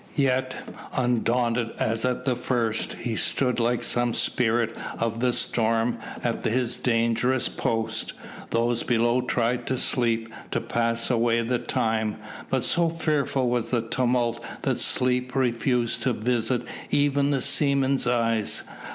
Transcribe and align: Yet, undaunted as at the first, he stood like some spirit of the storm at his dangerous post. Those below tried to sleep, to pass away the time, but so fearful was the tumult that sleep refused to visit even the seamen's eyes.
Yet, 0.15 0.55
undaunted 0.93 1.73
as 1.77 2.05
at 2.05 2.25
the 2.25 2.35
first, 2.35 2.93
he 2.93 3.15
stood 3.15 3.59
like 3.59 3.83
some 3.83 4.15
spirit 4.15 4.75
of 4.97 5.19
the 5.19 5.31
storm 5.31 5.99
at 6.23 6.43
his 6.43 6.77
dangerous 6.77 7.47
post. 7.47 8.13
Those 8.49 8.81
below 8.81 9.21
tried 9.21 9.67
to 9.67 9.77
sleep, 9.77 10.33
to 10.49 10.59
pass 10.59 11.11
away 11.11 11.41
the 11.43 11.59
time, 11.59 12.17
but 12.49 12.63
so 12.63 12.89
fearful 12.89 13.47
was 13.47 13.69
the 13.69 13.83
tumult 13.89 14.43
that 14.63 14.79
sleep 14.79 15.35
refused 15.35 16.01
to 16.01 16.13
visit 16.13 16.63
even 16.89 17.29
the 17.29 17.39
seamen's 17.43 18.07
eyes. 18.07 18.63